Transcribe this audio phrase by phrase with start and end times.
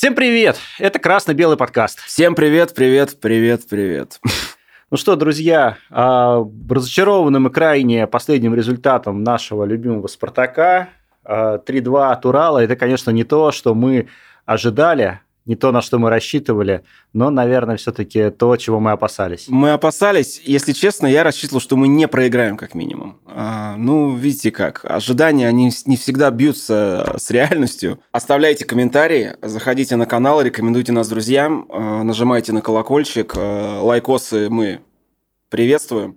[0.00, 0.56] Всем привет!
[0.78, 2.00] Это красно-белый подкаст.
[2.00, 4.18] Всем привет, привет, привет, привет.
[4.90, 10.88] Ну что, друзья, а, разочарованным и крайне последним результатом нашего любимого «Спартака»
[11.26, 14.08] 3-2 а, от Урала, это, конечно, не то, что мы
[14.46, 19.46] ожидали, не то, на что мы рассчитывали, но, наверное, все-таки то, чего мы опасались.
[19.48, 23.18] Мы опасались, если честно, я рассчитывал, что мы не проиграем, как минимум.
[23.26, 27.98] А, ну, видите как, ожидания, они не всегда бьются с реальностью.
[28.12, 34.82] Оставляйте комментарии, заходите на канал, рекомендуйте нас друзьям, а, нажимайте на колокольчик, а, лайкосы мы
[35.50, 36.16] приветствуем.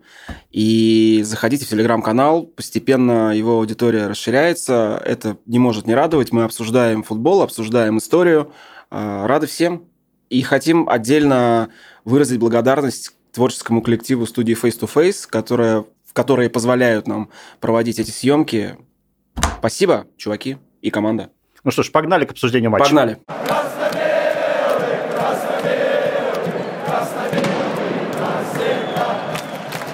[0.52, 5.02] И заходите в телеграм-канал, постепенно его аудитория расширяется.
[5.04, 6.32] Это не может не радовать.
[6.32, 8.54] Мы обсуждаем футбол, обсуждаем историю,
[8.94, 9.86] рады всем
[10.30, 11.70] и хотим отдельно
[12.06, 17.30] выразить благодарность творческому коллективу студии Face to Face, которая, которые позволяют нам
[17.60, 18.78] проводить эти съемки.
[19.60, 21.32] Спасибо, чуваки и команда.
[21.64, 22.86] Ну что ж, погнали к обсуждению матча.
[22.86, 23.20] Погнали.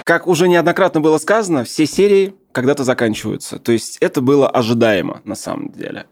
[0.04, 3.60] Как уже неоднократно было сказано, все серии когда-то заканчиваются.
[3.60, 6.08] То есть это было ожидаемо на самом деле.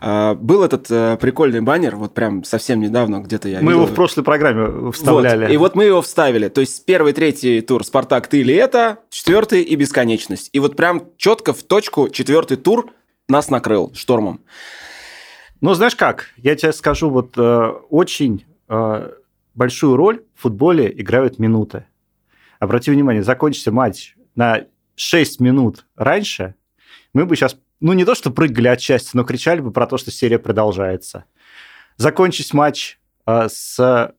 [0.00, 3.82] А, был этот э, прикольный баннер, вот прям совсем недавно где-то я Мы видел.
[3.82, 5.44] его в прошлой программе вставляли.
[5.44, 6.48] Вот, и вот мы его вставили.
[6.48, 10.50] То есть первый, третий тур «Спартак, ты или это», четвертый и «Бесконечность».
[10.52, 12.90] И вот прям четко в точку четвертый тур
[13.28, 14.40] нас накрыл штормом.
[15.60, 19.10] Ну, знаешь как, я тебе скажу, вот э, очень э,
[19.54, 21.86] большую роль в футболе играют минуты.
[22.58, 24.64] Обрати внимание, закончится матч на
[24.96, 26.54] 6 минут раньше,
[27.12, 29.98] мы бы сейчас ну, не то, что прыгали от счастья, но кричали бы про то,
[29.98, 31.24] что серия продолжается.
[31.96, 34.12] Закончить матч э, с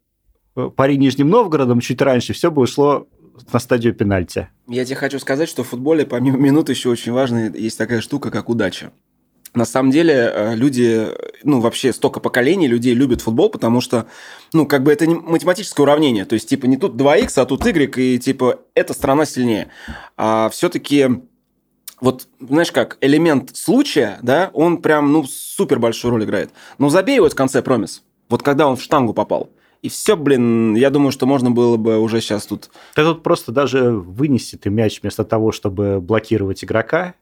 [0.56, 3.08] э, Пари Нижним Новгородом чуть раньше, все бы ушло
[3.52, 4.50] на стадию пенальти.
[4.68, 8.32] Я тебе хочу сказать, что в футболе помимо минут еще очень важная есть такая штука,
[8.32, 8.92] как удача.
[9.56, 11.08] На самом деле э, люди,
[11.44, 14.08] ну вообще столько поколений людей любят футбол, потому что,
[14.54, 17.66] ну как бы это не математическое уравнение, то есть типа не тут 2х, а тут
[17.66, 19.70] y, и типа эта страна сильнее.
[20.18, 21.08] А все-таки
[22.02, 26.52] вот, знаешь как, элемент случая, да, он прям, ну, супер большую роль играет.
[26.78, 28.04] Но забей его в конце промис.
[28.30, 29.50] Вот когда он в штангу попал.
[29.82, 32.70] И все, блин, я думаю, что можно было бы уже сейчас тут...
[32.96, 37.14] Ты тут просто даже вынести ты мяч вместо того, чтобы блокировать игрока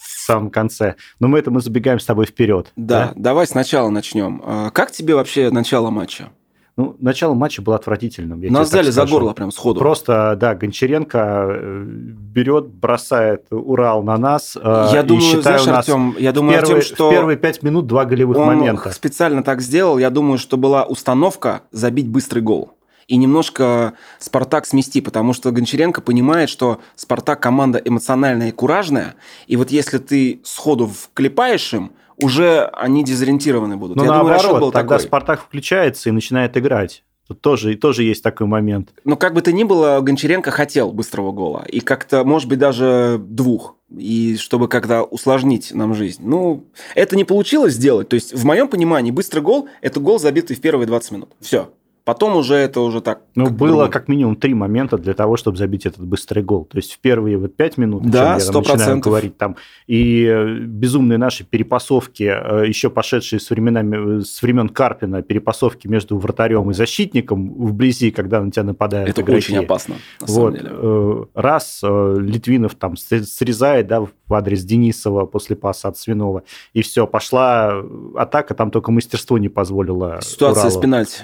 [0.00, 0.96] в самом конце.
[1.18, 2.72] Но мы это мы забегаем с тобой вперед.
[2.76, 3.12] Да, да?
[3.16, 4.42] давай сначала начнем.
[4.44, 6.30] А как тебе вообще начало матча?
[6.76, 8.40] Ну, начало матча было отвратительным.
[8.40, 9.80] Нас взяли за горло прям сходу.
[9.80, 14.56] Просто, да, Гончаренко э, берет, бросает Урал на нас.
[14.56, 17.08] Э, я думаю, считаю, знаешь, Артем, я думаю, первые, Артем, что...
[17.08, 18.92] В первые пять минут два голевых он момента.
[18.92, 19.98] специально так сделал.
[19.98, 22.72] Я думаю, что была установка забить быстрый гол
[23.10, 29.16] и немножко Спартак смести, потому что Гончаренко понимает, что Спартак команда эмоциональная и куражная,
[29.48, 31.90] и вот если ты сходу вклепаешь им,
[32.22, 33.96] уже они дезориентированы будут.
[33.96, 35.08] Но Я наоборот, думаю, был тогда такой.
[35.08, 37.02] Спартак включается и начинает играть.
[37.26, 38.90] Тут тоже, тоже есть такой момент.
[39.04, 41.64] Но как бы то ни было, Гончаренко хотел быстрого гола.
[41.68, 43.76] И как-то, может быть, даже двух.
[43.96, 46.22] И чтобы как-то усложнить нам жизнь.
[46.24, 48.08] Ну, это не получилось сделать.
[48.08, 51.30] То есть, в моем понимании, быстрый гол– это гол, забитый в первые 20 минут.
[51.40, 51.70] Все.
[52.10, 53.20] Потом уже это уже так.
[53.36, 56.64] Ну, как было как минимум три момента для того, чтобы забить этот быстрый гол.
[56.64, 59.54] То есть в первые вот пять минут, да, я там начинаю говорить там,
[59.86, 66.18] и э, безумные наши перепасовки, э, еще пошедшие с, временами, с времен Карпина, перепасовки между
[66.18, 69.52] вратарем и защитником вблизи, когда на тебя нападают Это игроки.
[69.52, 70.54] очень опасно, на вот.
[70.54, 70.68] деле.
[70.72, 77.06] Э, раз Литвинов там срезает, да, в адрес Денисова после паса от Свинова, и все,
[77.06, 77.72] пошла
[78.16, 80.76] атака, там только мастерство не позволило Ситуация Уралу.
[80.76, 81.22] с пенальти.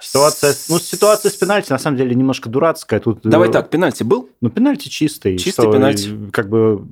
[0.00, 3.00] Ситуация, ну, ситуация с пенальти, на самом деле, немножко дурацкая.
[3.00, 4.28] Тут, Давай э, так, пенальти был?
[4.40, 5.38] Ну, пенальти чистый.
[5.38, 6.10] Чистый что, пенальти.
[6.32, 6.84] Как бы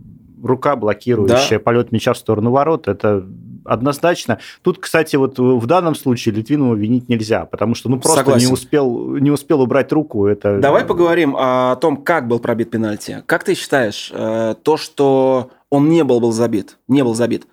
[0.43, 1.65] рука блокирующая, да.
[1.65, 3.25] полет мяча в сторону ворот, это
[3.65, 4.39] однозначно.
[4.63, 9.17] Тут, кстати, вот в данном случае Литвинову винить нельзя, потому что ну просто не успел,
[9.17, 10.27] не успел убрать руку.
[10.27, 10.59] Это...
[10.59, 13.23] Давай поговорим о том, как был пробит пенальти.
[13.27, 17.47] Как ты считаешь, э, то, что он не был, был забит, не был забит,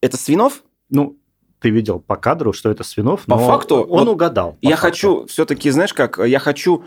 [0.00, 0.62] это Свинов?
[0.88, 1.16] Ну,
[1.60, 4.56] ты видел по кадру, что это Свинов, по факту он вот угадал.
[4.62, 4.82] Я факту.
[4.82, 6.84] хочу все-таки, знаешь как, я хочу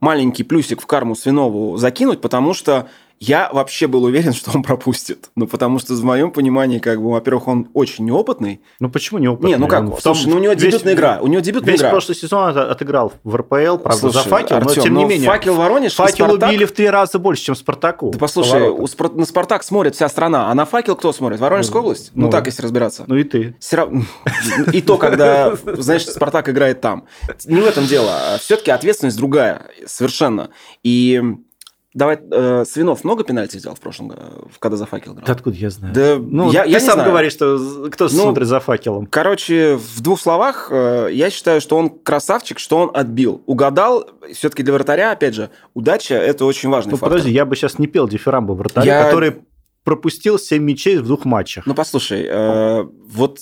[0.00, 2.88] маленький плюсик в карму Свинову закинуть, потому что
[3.20, 5.30] я вообще был уверен, что он пропустит.
[5.36, 8.60] Ну, потому что, в моем понимании, как бы, во-первых, он очень неопытный.
[8.80, 9.50] Ну, почему неопытный?
[9.50, 11.18] Не, ну как, он слушай, ну, у него дебютная весь, игра.
[11.20, 11.90] У него дебютная весь игра.
[11.90, 15.26] прошлый сезон отыграл в РПЛ, правда, слушай, за факел, Артем, но тем не менее.
[15.26, 16.48] Факел Воронеж Факел Спартак...
[16.50, 18.10] убили в три раза больше, чем Спартаку.
[18.10, 19.12] Да послушай, у Спар...
[19.12, 21.40] на Спартак смотрит вся страна, а на факел кто смотрит?
[21.40, 22.10] Воронежская ну, область?
[22.14, 23.04] Ну, ну, так, если разбираться.
[23.06, 23.56] Ну, и ты.
[24.72, 27.06] И то, когда, знаешь, Спартак играет там.
[27.44, 28.38] Не в этом дело.
[28.40, 30.50] Все-таки ответственность другая, совершенно.
[30.82, 31.22] И
[31.94, 34.22] Давай, э, Свинов много пенальти взял в прошлом году,
[34.58, 35.24] когда за факел играл?
[35.26, 35.94] Да откуда я знаю?
[35.94, 39.06] Да, Ну, я, ты я сам говоришь, что кто Ну, смотрит за факелом.
[39.06, 43.42] Короче, в двух словах, э, я считаю, что он красавчик, что он отбил.
[43.46, 47.10] Угадал, все-таки для вратаря, опять же, удача– это очень важный Ну, фактор.
[47.10, 49.36] подожди, я бы сейчас не пел дифирамбу вратаря, Я- который
[49.84, 51.64] пропустил 7 мячей в двух матчах.
[51.64, 53.40] Ну, послушай, э, вот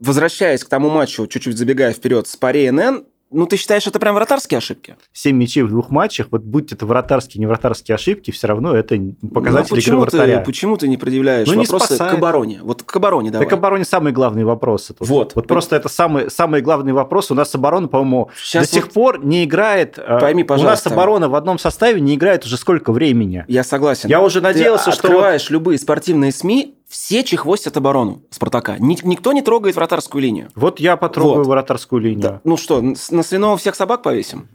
[0.00, 3.04] возвращаясь к тому матчу, чуть-чуть забегая вперед, с Пари НН,
[3.36, 4.96] ну, ты считаешь, это прям вратарские ошибки?
[5.12, 8.96] 7 мячей в двух матчах, вот будь это вратарские, не вратарские ошибки, все равно это
[9.32, 10.38] показатель Ну, а игры вратаря.
[10.38, 12.12] ты, почему ты не предъявляешь Ну, не вопросы спасает.
[12.12, 12.60] к обороне?
[12.62, 13.46] Вот к обороне давай.
[13.46, 14.94] Так обороне самые главные вопросы.
[14.94, 15.06] Тут.
[15.08, 15.34] Вот.
[15.34, 17.30] Вот просто это самый, самый главный вопрос.
[17.30, 19.98] У нас оборона, по-моему, Сейчас до сих вот пор не играет...
[19.98, 20.90] э, Пойми, У нас пожалуйста.
[20.90, 23.44] оборона в одном составе не играет уже сколько времени?
[23.48, 24.08] Я согласен.
[24.08, 25.02] Я уже Ты надеялся, что...
[25.08, 28.76] вот- открываешь любые спортивные СМИ, все чехвостят оборону Спартака.
[28.78, 30.48] Ни- никто не трогает вратарскую линию.
[30.54, 31.46] Вот я потрогаю Вот.
[31.48, 32.20] вратарскую линию.
[32.22, 32.40] Да.
[32.44, 34.48] Ну что, на Свиного всех собак повесим?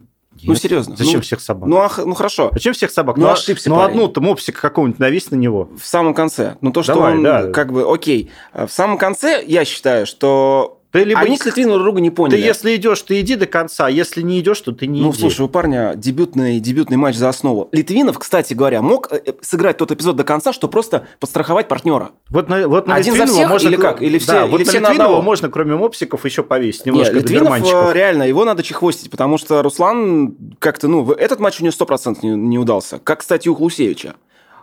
[0.44, 0.62] Ну, Нет.
[0.62, 0.96] серьезно.
[0.96, 1.70] Зачем Ну, всех собак?
[1.70, 2.50] Ну, а х- ну хорошо.
[2.54, 3.18] Зачем всех собак?
[3.18, 3.90] Ну, а- ошибся Ну, парень.
[3.92, 5.70] одну-то мопсика какого-нибудь навис на него.
[5.78, 6.56] В самом конце.
[6.62, 7.52] Ну, то, что Давай, он, да.
[7.52, 8.32] как бы, окей.
[8.54, 12.16] А В самом конце я считаю, что Ты либо они Литвином друг друга не Ты
[12.18, 12.42] поняли.
[12.42, 13.88] если идешь, ты иди до конца.
[13.88, 15.20] Если не идешь, то ты не Ну, иди.
[15.20, 17.70] слушай, у парня дебютный, дебютный матч за основу.
[17.72, 22.12] Литвинов, кстати говоря, мог э, э, сыграть тот эпизод до конца, что просто подстраховать партнера.
[22.30, 23.68] Вот на, вот на Один за Литвинова всех можно...
[23.70, 24.02] или как?
[24.02, 25.22] Или все- да, или вот все на на Литвинова одного?
[25.22, 27.90] можно, кроме мопсиков, еще повесить Не, немножко Литвинов, доберманчиков.
[27.92, 32.18] э, реально, его надо чехвостить, потому что Руслан как-то, ну, этот матч у него 100%
[32.24, 33.00] не, не удался.
[33.00, 34.16] Как, кстати, у Хлусевича,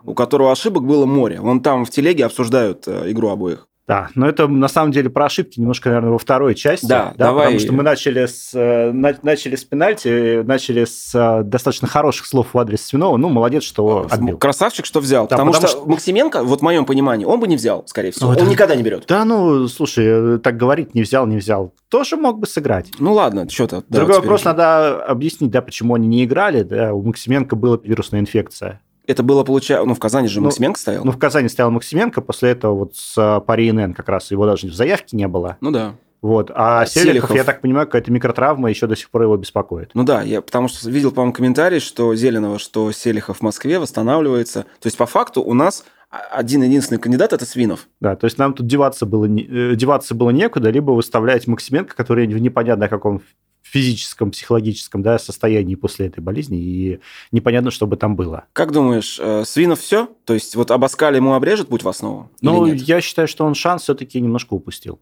[0.04, 1.40] у которого ошибок было море.
[1.40, 3.67] Вон там в телеге обсуждают игру обоих.
[3.88, 6.84] Да, но это на самом деле про ошибки немножко, наверное, во второй части.
[6.84, 7.46] Да, давай.
[7.46, 12.26] Потому что мы начали с, э, на- начали с пенальти, начали с э, достаточно хороших
[12.26, 13.16] слов в адрес Свинова.
[13.16, 14.36] Ну, молодец, что отбил.
[14.36, 15.24] Красавчик, что взял.
[15.26, 18.26] Да, потому, потому что, Максименко, вот в моем понимании, он бы не взял, скорее всего.
[18.26, 19.04] Ну, он это- никогда не берет.
[19.08, 21.72] Да, ну, слушай, э, так говорить не взял, не взял.
[21.88, 22.90] Тоже мог бы сыграть.
[22.98, 23.84] Ну ладно, что-то.
[23.88, 24.50] да, Другой вопрос, уже.
[24.50, 26.62] надо объяснить, да, почему они не играли.
[26.62, 28.82] Да, у Максименко была вирусная инфекция.
[29.08, 29.86] Это было, получается...
[29.86, 31.04] Ну, в Казани же Ну, Максименко стоял.
[31.04, 34.44] Ну, в Казани стоял Максименко, после этого вот с э, Пари НН как раз его
[34.44, 35.56] даже в заявке не было.
[35.62, 35.94] Ну да.
[36.20, 36.50] Вот.
[36.54, 37.36] А Селихов, Селихов.
[37.36, 39.92] я так понимаю, какая-то микротравма еще до сих пор его беспокоит.
[39.94, 44.64] Ну да, я потому что видел, по-моему, комментарий, что Зеленого, что Селихов в Москве восстанавливается.
[44.80, 45.84] То есть, по факту, у нас
[46.30, 47.88] один-единственный кандидат– это Свинов.
[48.00, 51.94] Да, то есть нам тут деваться было, не- э, деваться было некуда, либо выставлять Максименко,
[51.94, 53.22] который в непонятно каком
[53.62, 57.00] физическом, психологическом да, состоянии после этой болезни, и
[57.32, 58.44] непонятно, что бы там было.
[58.52, 60.08] Как думаешь, э, Свинов все?
[60.24, 62.30] То есть, вот Абаскаль ему обрежет путь в основу?
[62.40, 62.80] Нет?
[62.82, 65.00] я считаю, что он шанс все-таки немножко упустил.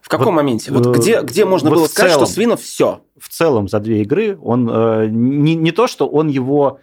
[0.00, 0.72] В каком вот, моменте?
[0.72, 2.26] Вот э, где, где можно вот было сказать, целом.
[2.26, 3.02] что Свинов все?
[3.18, 6.80] В целом за две игры он э, не, не то, что он его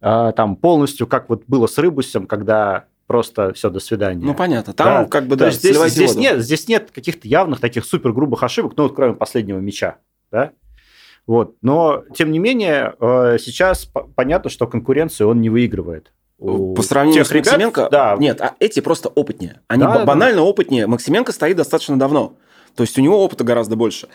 [0.00, 4.24] э, там полностью, как вот было с Рыбусем, когда просто все, до свидания.
[4.24, 4.72] Ну, понятно.
[4.72, 5.08] Там Да.
[5.08, 6.20] как бы, да, здесь, здесь воду.
[6.20, 9.96] нет, здесь нет каких-то явных таких супер грубых ошибок, ну вот кроме последнего мяча,
[10.30, 10.52] да.
[11.26, 11.56] Вот.
[11.62, 16.12] Но, тем не менее, э, сейчас по- понятно, что конкуренцию он не выигрывает.
[16.38, 19.60] По сравнению с ребят, Максименко, да, нет, а эти просто опытнее.
[19.66, 20.04] Они Да, ба- да.
[20.04, 20.86] банально опытнее.
[20.86, 22.34] Максименко стоит достаточно давно.
[22.76, 24.06] То есть у него опыта гораздо больше.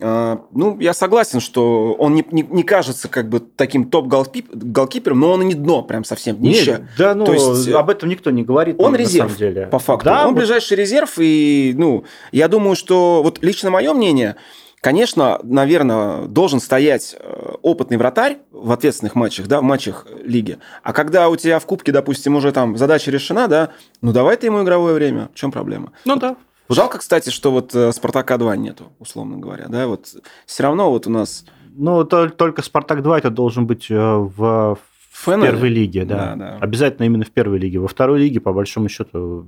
[0.00, 5.32] А, Ну, я согласен, что он не, не- не кажется как бы таким топ-голкипером, но
[5.32, 6.88] он и не дно прям совсем днище.
[6.98, 8.76] да, ну, То есть, об этом никто не говорит.
[8.78, 9.66] он на резерв, самом деле.
[9.66, 10.06] По факту.
[10.06, 14.36] Да, он вот ближайший резерв, и, ну, я думаю, что вот лично мое мнение,
[14.80, 20.58] конечно, наверное, должен стоять э, опытный вратарь в ответственных матчах, да, в матчах лиги.
[20.82, 23.70] А когда у тебя в кубке, допустим, уже там задача решена, да,
[24.02, 25.28] ну давай ты ему игровое время.
[25.32, 25.92] В чем проблема?
[26.04, 26.36] Ну да.
[26.70, 30.06] Жалко, кстати, что вот э, Спартака 2 нету, условно говоря, да, вот
[30.46, 31.44] все равно вот у нас
[31.74, 34.76] Ну, то- только Спартак 2 это должен быть э, в,
[35.10, 36.16] в первой лиге, да.
[36.16, 36.58] Да, да.
[36.60, 37.78] Обязательно именно в первой лиге.
[37.78, 39.46] Во второй лиге, по большому счету,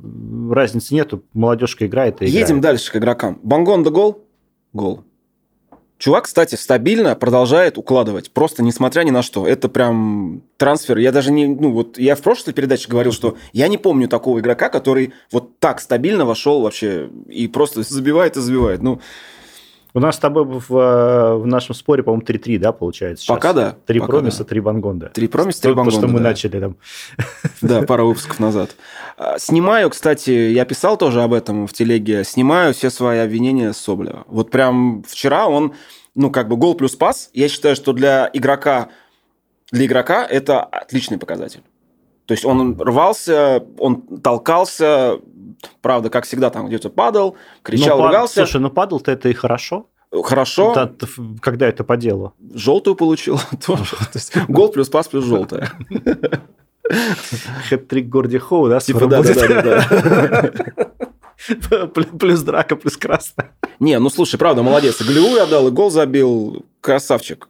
[0.51, 1.23] разницы нету.
[1.35, 2.63] Молодежка играет и Едем играет.
[2.63, 3.39] дальше к игрокам.
[3.43, 4.25] Бангонда гол?
[4.73, 5.05] Гол.
[6.01, 9.47] Чувак, кстати, стабильно продолжает укладывать, просто несмотря ни на что.
[9.47, 10.97] Это прям трансфер.
[10.97, 11.47] Я даже не...
[11.47, 15.59] Ну, вот я в прошлой передаче говорил, что я не помню такого игрока, который вот
[15.59, 18.81] так стабильно вошел вообще и просто забивает и забивает.
[18.81, 19.03] Ну,
[19.93, 23.25] У нас с тобой в, в нашем споре, по-моему, 3-3, да, получается?
[23.25, 23.37] сейчас?
[23.37, 24.45] Пока да, Три пока промиса, да.
[24.45, 25.09] три бангонда.
[25.09, 25.99] три промис, То, три то, Бангонда.
[25.99, 26.25] что мы да.
[26.31, 26.77] начали там.
[27.61, 28.71] Да, пару выпусков назад.
[29.17, 33.79] А, Снимаю, кстати, я писал тоже об этом в телеге, снимаю все свои обвинения с
[33.79, 34.25] Соболева.
[34.29, 35.75] Вот прям вчера он,
[36.15, 38.89] ну, как бы гол плюс пас, я считаю, что для игрока,
[39.73, 41.63] для игрока это отличный показатель.
[42.27, 45.19] То есть он рвался, он толкался,
[45.83, 48.35] правда, как всегда, там где-то падал, кричал, Ну, ругался.
[48.45, 49.87] Слушай, ну падал-то это и хорошо.
[50.25, 50.91] Хорошо, Да,
[51.41, 52.35] когда это по делу.
[52.55, 53.85] желтую получил тоже.
[53.97, 55.71] То есть гол плюс пас плюс желтая.
[57.69, 60.51] Хэт-трик Горди Хоу, да, Типа, да, да, да.
[62.19, 63.53] Плюс- драка, плюс красная.
[63.79, 65.01] Не, ну слушай, правда, молодец.
[65.01, 66.65] И голевую отдал, и гол забил.
[66.81, 67.47] Красавчик.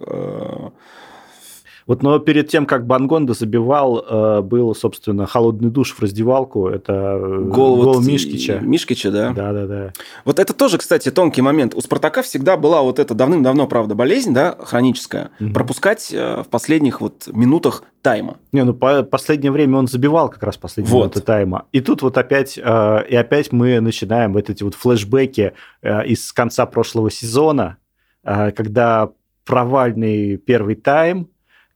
[1.86, 6.68] Вот, но перед тем, как Бангонда забивал, э, был, собственно, холодный душ в раздевалку.
[6.68, 8.60] Это э, Гол, гол вот Мишкича.
[8.60, 9.30] Мишкича, да?
[9.32, 9.92] Да, да, да.
[10.24, 11.74] Вот это тоже, кстати, тонкий момент.
[11.74, 15.52] У Спартака всегда была вот эта давным-давно, правда, болезнь, да, хроническая, Мгм.
[15.52, 18.36] пропускать э, в последних вот минутах тайма.
[18.52, 21.00] Не, ну по последнее время он забивал как раз последние Вот.
[21.00, 21.66] минуты тайма.
[21.72, 26.32] И тут вот опять, э, и опять мы начинаем вот эти вот флешбеки э, из
[26.32, 27.76] конца прошлого сезона,
[28.24, 29.10] э, когда
[29.44, 31.28] провальный первый тайм,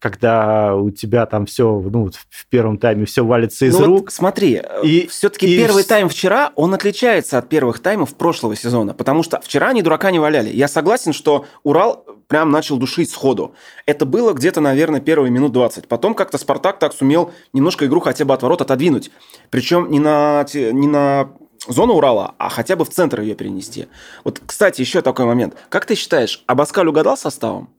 [0.05, 3.87] когда у тебя там все, ну, вот в первом тайме все валится из Ну вот
[3.87, 4.11] рук.
[4.11, 9.23] смотри, И- все-таки и первый тайм вчера, он отличается от первых таймов прошлого сезона, потому
[9.23, 10.51] что вчера они дурака не валяли.
[10.51, 13.55] Я согласен, что Урал прям начал душить сходу.
[13.87, 15.89] Это было где-то, наверное, первые минут 20.
[15.89, 19.11] Потом как-то Спартак так сумел немножко игру хотя бы от ворот отодвинуть.
[19.49, 21.31] Причем не на, не на
[21.67, 23.87] зону Урала, а хотя бы в центр ее перенести.
[24.23, 25.55] Вот, кстати, еще такой момент.
[25.71, 27.71] Как ты считаешь, Абаскаль угадал составом?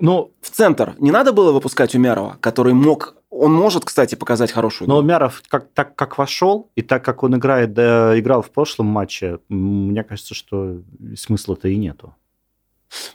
[0.00, 3.16] Ну, В центр не надо было выпускать Умярова, который мог...
[3.28, 5.04] Он может, кстати, показать хорошую но игру.
[5.04, 9.38] Умяров как, так как вошел, и так как он играет, да, играл в прошлом матче,
[9.48, 10.78] мне кажется, что
[11.14, 12.14] смысла-то и нету.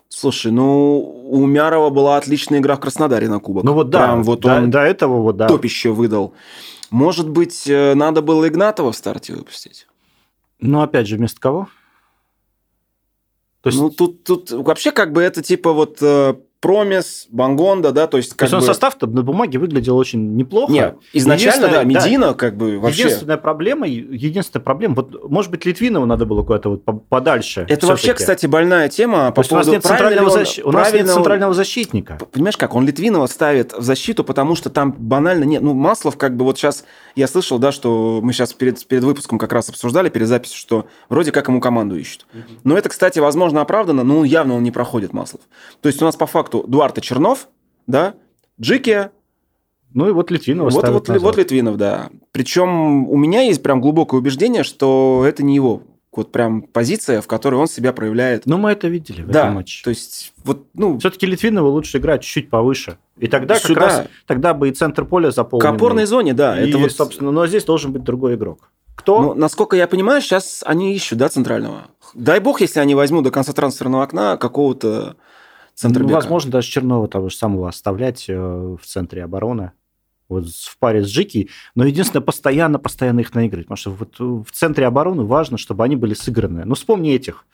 [0.07, 3.65] Слушай, ну, у Умярова была отличная игра в Краснодаре на Кубок.
[3.65, 5.47] Ну вот да, Прям вот до, он до этого вот да.
[5.47, 6.33] топище выдал.
[6.91, 9.87] Может быть, э, надо было Игнатова в старте выпустить?
[10.59, 11.67] Ну опять же, вместо кого?
[13.61, 18.07] То есть, Ну, тут, тут вообще как бы это типа вот э, Промис, Бангонда, да,
[18.07, 18.65] то есть то как есть он бы...
[18.65, 20.71] состав-то на бумаге выглядел очень неплохо.
[20.71, 23.03] Нет, изначально, да, Единственное, да, Медина как бы вообще...
[23.03, 27.65] Единственная проблема, единственная проблема, вот, может быть, Литвинова надо было куда-то вот по- подальше.
[27.69, 29.27] Это вообще, кстати, больная тема.
[29.27, 32.17] То По есть у нас поводу нет центрального, он- у нас нет центрального защитника.
[32.31, 35.61] Понимаешь как, он Литвинова ставит в защиту, потому что там банально нет.
[35.61, 36.85] Ну, Маслов как бы вот сейчас,
[37.15, 40.87] я слышал, да, что мы сейчас перед, перед выпуском как раз обсуждали, перед записью, что
[41.09, 42.25] вроде как ему команду ищут.
[42.63, 45.41] Но это, кстати, возможно, оправдано, но явно он не проходит Маслов.
[45.81, 47.47] То есть у нас по факту Дуарте Чернов,
[47.87, 48.15] да,
[48.59, 49.09] Джики,
[49.93, 51.23] Ну и вот Литвинова вот, вот, назад.
[51.23, 52.09] вот Литвинов, да.
[52.31, 55.83] Причем у меня есть прям глубокое убеждение, что это не его
[56.15, 58.45] вот прям позиция, в которой он себя проявляет.
[58.45, 59.83] Ну, мы это видели в да, этом матче.
[59.83, 62.97] то есть вот, ну, Все-таки Литвинова лучше играть чуть-чуть повыше.
[63.17, 63.81] И тогда как Сюда.
[63.81, 65.67] раз тогда бы и центр поля к заполнен.
[65.67, 66.59] опорной зоне, да.
[66.59, 68.69] И, это вот, собственно, но здесь должен быть другой игрок.
[68.95, 69.21] Кто?
[69.21, 71.87] Ну, насколько я понимаю, сейчас они ищут, да, центрального.
[72.13, 75.17] Дай бог, если они возьмут до конца трансферного окна какого-то
[75.75, 76.13] центробека.
[76.13, 79.71] Ну, возможно, даже Чернова того же самого оставлять э, в центре обороны.
[80.27, 81.49] Вот в паре с Джики.
[81.75, 83.67] Но единственное, постоянно, постоянно их наигрывать.
[83.67, 86.65] Потому что вот в центре обороны важно, чтобы они были сыграны.
[86.65, 87.45] Ну, вспомни этих.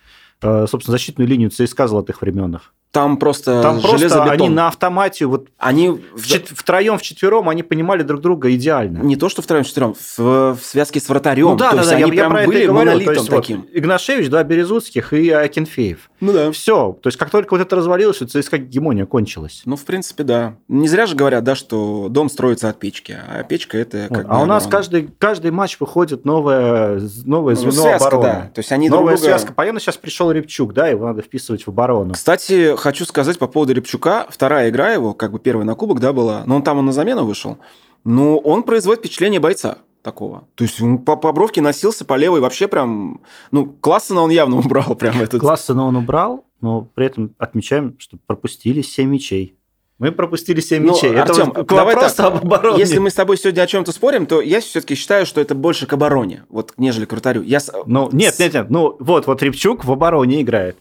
[0.41, 2.73] э, Собственно, защитную линию ЦСКА золотых временных.
[2.91, 8.03] Там просто Там просто они на автомате, вот Они в чет- втроем, вчетвером, они понимали
[8.03, 8.99] друг друга идеально.
[8.99, 10.19] не то, что втроем, четвером, в,
[10.55, 11.45] в связке с вратарем.
[11.45, 12.67] Ну да, то да, да, они я, я про это были и говорю.
[12.67, 13.65] То монолитом есть, вот таким.
[13.71, 16.09] Игнашевич, два Березутских и Акинфеев.
[16.19, 16.51] Ну да.
[16.51, 16.97] Все.
[17.01, 19.61] То есть, как только вот это развалилось, у ЦСКА гемония кончилась.
[19.65, 20.55] Ну, в принципе, да.
[20.67, 24.17] Не зря же говорят, да, что дом строится от печки, а печка это Вот.
[24.19, 24.69] как А бы у нас оборона.
[24.83, 28.23] каждый, каждый матч выходит новое, новое Ну, звено связка, обороны.
[28.33, 28.51] да.
[28.53, 29.53] То есть они друг Новая друга- связка.
[29.53, 32.13] Понятно, сейчас пришел Репчук, да, его надо вписывать в оборону.
[32.13, 34.27] Кстати, хочу сказать по поводу Репчука.
[34.29, 36.43] Вторая игра его, как бы первая на кубок, да, была.
[36.45, 37.57] Но он там он на замену вышел.
[38.03, 40.47] Но он производит впечатление бойца такого.
[40.55, 43.21] То есть он по, по бровке носился по левой вообще прям...
[43.51, 45.39] Ну, классно он явно убрал прям этот...
[45.39, 49.55] Классно он убрал, но при этом отмечаем, что пропустили 7 мячей.
[49.99, 51.13] Мы пропустили 7 Ну, мячей.
[51.13, 52.33] Это вот к давай вопросу так.
[52.33, 52.79] об обороне.
[52.79, 55.85] Если мы с тобой сегодня о чем-то спорим, то я все-таки считаю, что это больше
[55.85, 57.43] к обороне, вот, нежели к вратарю.
[57.43, 57.59] Я...
[57.85, 58.69] Ну, нет, нет, нет.
[58.71, 60.77] Ну, вот, вот Репчук в обороне играет.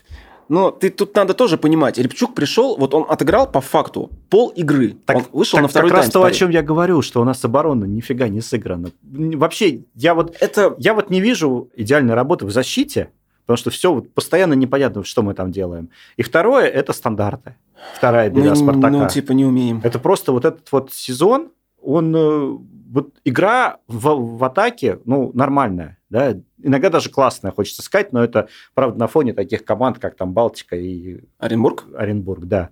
[0.51, 1.97] Но ты тут надо тоже понимать.
[1.97, 4.97] Репчук пришел, вот он отыграл по факту пол игры.
[5.07, 7.25] Так, он вышел так, на второй как раз то, о чем я говорю, что у
[7.25, 8.91] нас оборона нифига не сыграна.
[9.03, 13.11] Вообще, я вот Это Я вот не вижу идеальной работы в защите,
[13.47, 15.89] потому что все вот постоянно непонятно, что мы там делаем.
[16.17, 17.55] И второе– это стандарты.
[17.95, 18.91] Вторая беда мы, Спартака.
[18.91, 19.81] ну, типа, не умеем.
[19.85, 22.59] Это просто вот этот вот сезон, он э,
[22.91, 28.49] вот игра в, в атаке, ну нормальная, да, иногда даже классная, хочется сказать, но это
[28.75, 31.85] правда на фоне таких команд, как там Балтика и Оренбург?
[31.97, 32.71] Оренбург, да,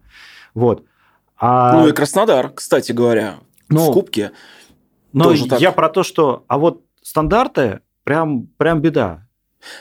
[0.54, 0.85] вот.
[1.37, 3.37] А, Ну и Краснодар, кстати говоря,
[3.68, 4.33] ну, в Кубке.
[5.12, 5.61] но тоже так.
[5.61, 9.27] я про то, что, а вот стандарты прям прям беда.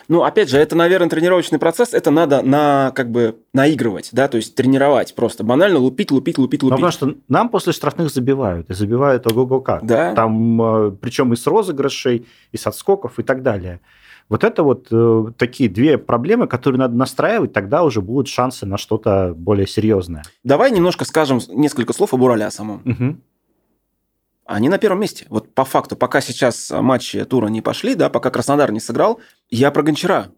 [0.07, 1.93] Ну, опять же, это, наверное, тренировочный процесс.
[1.93, 5.43] Это надо на, как бы, наигрывать, да, то есть тренировать просто.
[5.43, 6.75] Банально лупить, лупить, лупить, лупить.
[6.75, 9.85] потому что нам после штрафных забивают, и забивают ого-го как.
[9.85, 10.13] Да.
[10.13, 13.79] Там, причем и с розыгрышей, и с отскоков, и так далее.
[14.29, 18.77] Вот это вот э, такие две проблемы, которые надо настраивать, тогда уже будут шансы на
[18.77, 20.23] что-то более серьезное.
[20.43, 22.81] Давай немножко скажем несколько слов об Урале самом.
[22.83, 23.21] Мгм.
[24.45, 25.25] Они на первом месте.
[25.29, 29.71] Вот по факту, пока сейчас матчи тура не пошли, да, пока Краснодар не сыграл, я
[29.71, 30.31] про Гончара.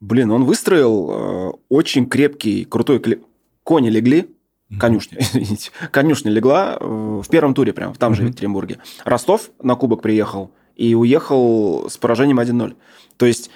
[0.00, 3.24] Блин, он выстроил э, очень крепкий, крутой клип.
[3.64, 4.30] Кони легли.
[4.78, 8.78] конюшня, извините, конюшня легла э, в первом туре прям, там же, в Екатеринбурге.
[9.04, 12.76] Ростов на кубок приехал и уехал с поражением 1-0.
[13.16, 13.50] То есть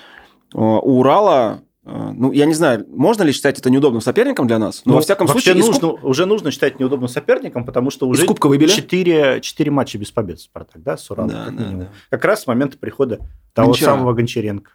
[0.53, 4.59] э, у Урала э, ну, я не знаю, можно ли считать это неудобным соперником для
[4.59, 4.83] нас?
[4.85, 6.05] Но, ну, во всяком случае, нужно, куб...
[6.05, 8.69] уже нужно считать неудобным соперником, потому что уже Кубка выбили?
[8.69, 11.89] 4, 4 матча без побед Спартак, да, с Уралом, да, как, да, да.
[12.11, 13.21] как раз с момента прихода
[13.55, 13.93] того Гончара.
[13.93, 14.73] самого Гончаренко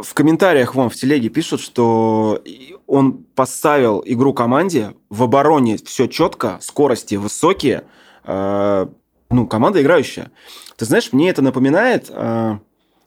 [0.00, 2.42] в комментариях вам в телеге пишут, что
[2.86, 7.84] он поставил игру команде, в обороне все четко, скорости высокие,
[8.24, 8.86] э,
[9.30, 10.30] ну, команда играющая.
[10.76, 12.58] Ты знаешь, мне это напоминает э,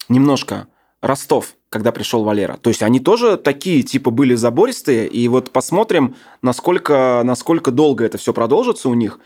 [0.09, 0.67] немножко
[1.01, 2.57] Ростов, когда пришел Валера.
[2.57, 8.17] То есть они тоже такие, типа, были забористые, и вот посмотрим, насколько, насколько долго это
[8.17, 9.19] все продолжится у них.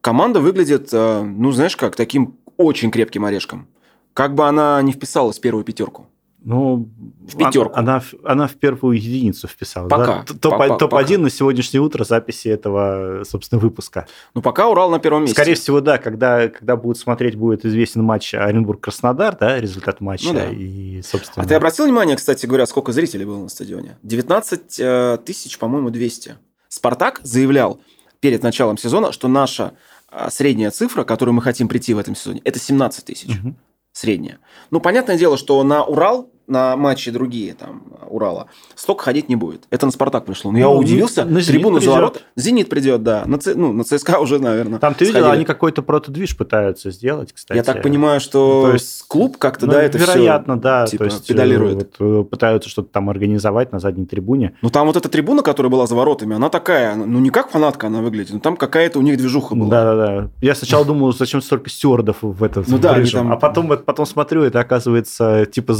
[0.00, 3.68] Команда выглядит, э, ну, знаешь как, таким очень крепким орешком.
[4.14, 6.06] Как бы она не вписалась в первую пятерку.
[6.44, 7.72] Ну, в пятерку.
[7.76, 9.88] Она, она в первую единицу вписала.
[9.88, 10.24] Пока.
[10.28, 10.34] Да?
[10.40, 14.06] Топ-1 топ на сегодняшнее утро записи этого, собственно, выпуска.
[14.34, 15.34] Ну, пока Урал на первом месте.
[15.34, 15.98] Скорее всего, да.
[15.98, 20.28] Когда, когда будут смотреть, будет известен матч Оренбург-Краснодар, да, результат матча.
[20.28, 20.50] Ну, да.
[20.50, 21.44] И, собственно...
[21.44, 23.96] А ты обратил внимание, кстати говоря, сколько зрителей было на стадионе?
[24.02, 26.36] 19 э, тысяч, по-моему, 200.
[26.68, 27.80] Спартак заявлял
[28.20, 29.74] перед началом сезона, что наша
[30.10, 33.38] э, средняя цифра, которую мы хотим прийти в этом сезоне, это 17 тысяч.
[33.38, 33.54] Угу
[33.92, 34.38] средняя.
[34.70, 39.64] Ну, понятное дело, что на Урал на матчи другие там Урала, столько ходить не будет.
[39.70, 40.50] Это на Спартак пришло.
[40.50, 41.24] Но ну, я удивился.
[41.24, 42.22] На трибуну за ворот.
[42.36, 43.24] Зенит придет, да.
[43.26, 44.78] На, ну, на ЦСКА уже, наверное.
[44.78, 47.56] Там ты видел, они какой-то протодвиж пытаются сделать, кстати.
[47.56, 50.86] Я так понимаю, что ну, то есть, клуб как-то, ну, да, это Вероятно, все, да.
[50.86, 51.94] Типа, то есть, педалирует.
[51.98, 54.54] Э, вот, пытаются что-то там организовать на задней трибуне.
[54.62, 57.86] Ну, там вот эта трибуна, которая была за воротами, она такая, ну, не как фанатка
[57.86, 59.70] она выглядит, но там какая-то у них движуха была.
[59.70, 60.30] Да-да-да.
[60.40, 63.32] Я сначала думал, зачем столько стюардов в этот ну, да, там...
[63.32, 65.74] А потом, потом смотрю, это оказывается типа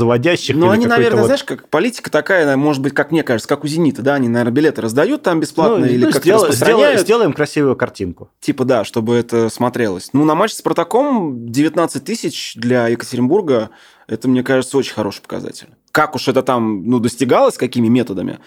[0.61, 0.61] заводящих.
[0.61, 4.03] Ну, они, наверное, знаешь, как политика такая, может быть, как мне кажется, как у «Зенита»,
[4.03, 7.01] да, они, наверное, билеты раздают там бесплатно ну, или ну, как-то сделай, распространяют.
[7.01, 8.31] Сделаем красивую картинку.
[8.41, 10.11] Типа, да, чтобы это смотрелось.
[10.13, 13.71] Ну, на матч с «Спартаком» 19 тысяч для Екатеринбурга,
[14.07, 15.69] это, мне кажется, очень хороший показатель.
[15.91, 18.39] Как уж это там, ну, достигалось, какими методами,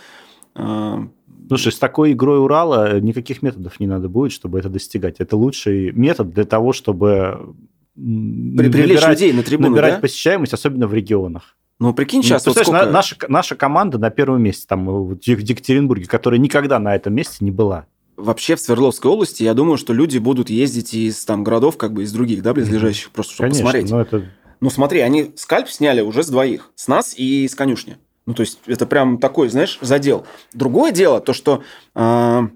[0.56, 1.08] а,
[1.48, 5.18] Слушай, с такой игрой Урала никаких методов не надо будет, чтобы это достигать.
[5.20, 7.56] Это лучший метод для того, чтобы
[7.96, 10.00] привлечь набирать, людей на трибуну, набирать да?
[10.00, 11.56] посещаемость, особенно в регионах.
[11.80, 12.86] Ну, прикинь, сейчас ну, вот сколько...
[12.86, 17.52] наша, наша команда на первом месте там в Екатеринбурге, которая никогда на этом месте не
[17.52, 17.86] была.
[18.16, 22.04] Вообще в Свердловской области, я думаю, что люди будут ездить из там городов, как бы
[22.04, 23.92] из других, да, близлежащих, просто чтобы Конечно, посмотреть.
[23.92, 24.26] Но это...
[24.62, 27.98] Ну, смотри, они скальп сняли уже с двоих, с нас и с конюшни.
[28.26, 30.26] Ну, то есть, это прям такой, знаешь, задел.
[30.54, 31.62] Другое дело, то, что
[31.94, 32.48] э,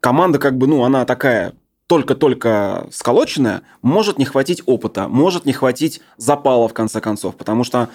[0.00, 1.54] команда, как бы, ну, она такая
[1.86, 7.88] только-только сколоченная, может не хватить опыта, может не хватить запала, в конце концов, потому что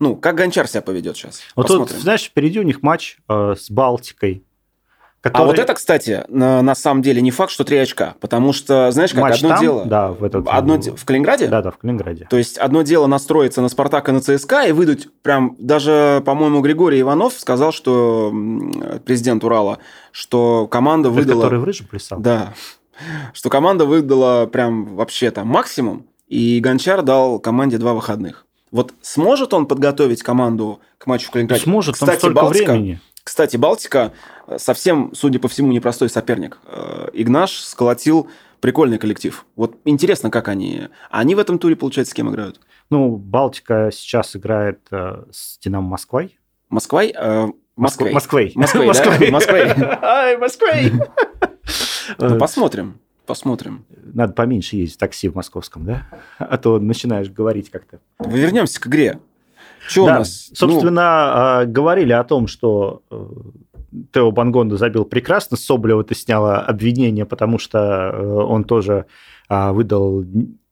[0.00, 1.42] ну, как Гончар себя поведет сейчас?
[1.54, 1.94] Вот Посмотрим.
[1.94, 4.42] тут, знаешь, впереди у них матч э, с Балтикой.
[5.20, 5.42] Который...
[5.42, 8.90] А вот это, кстати, на, на самом деле не факт, что три очка, потому что,
[8.90, 9.84] знаешь, как Матч одно там, дело...
[9.84, 10.48] Да, в, этот...
[10.48, 11.46] одно в Калининграде?
[11.48, 12.26] Да, да, в Калининграде.
[12.30, 15.56] То есть одно дело настроиться на Спартак и на ЦСКА и выдать прям...
[15.58, 18.32] Даже, по-моему, Григорий Иванов сказал, что
[19.04, 19.78] президент Урала,
[20.10, 21.42] что команда выдала...
[21.42, 22.18] который в рыжем плясал?
[22.18, 22.54] Да.
[23.34, 28.46] Что команда выдала прям вообще там максимум, и Гончар дал команде два выходных.
[28.70, 31.62] Вот сможет он подготовить команду к матчу в Калининграде?
[31.62, 33.00] Сможет, Кстати, там столько Балтика, времени.
[33.24, 34.12] Кстати, Балтика
[34.46, 36.58] э, совсем, судя по всему, непростой соперник.
[36.66, 38.28] Э, Игнаш сколотил
[38.60, 39.44] прикольный коллектив.
[39.56, 40.88] Вот интересно, как они...
[41.10, 42.60] Они в этом туре, получается, с кем играют?
[42.90, 46.38] Ну, Балтика сейчас играет э, с Динамо Москвой.
[46.68, 47.12] Москвой?
[47.16, 48.12] Э, Москвой.
[48.12, 48.52] Москвой.
[48.54, 49.30] Москвой, Москвой.
[49.30, 50.36] Москвой.
[50.38, 50.92] Москвой.
[52.18, 53.84] Ну, посмотрим посмотрим.
[54.12, 56.08] Надо поменьше ездить в такси в московском, да?
[56.38, 58.00] А то начинаешь говорить как-то.
[58.18, 59.20] Вернемся к игре.
[59.86, 60.50] Что да, у нас?
[60.52, 61.72] Собственно, ну...
[61.72, 63.26] говорили о том, что э,
[64.12, 65.56] Тео Бангонда забил прекрасно.
[65.56, 69.06] Соболева ты сняла обвинение, потому что э, он тоже
[69.48, 70.24] а, выдал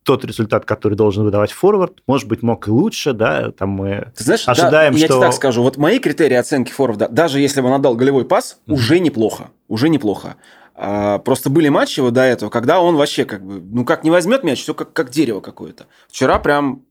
[0.03, 2.03] тот результат, который должен выдавать форвард.
[2.07, 5.07] Может быть, мог и лучше, да, там мы Ты знаешь, ожидаем, да, что...
[5.07, 8.25] Я тебе так скажу, вот мои критерии оценки форварда, даже если бы он отдал голевой
[8.25, 8.73] пас, mm-hmm.
[8.73, 10.35] уже неплохо, уже неплохо.
[10.81, 14.11] А, просто были матчи вот до этого, когда он вообще как бы, ну как не
[14.11, 15.87] возьмет мяч, все как, как дерево какое-то.
[16.07, 16.83] Вчера прям